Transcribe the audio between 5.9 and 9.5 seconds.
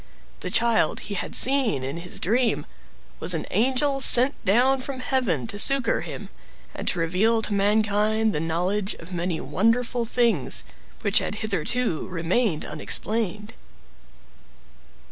him, and to reveal to mankind the knowledge of many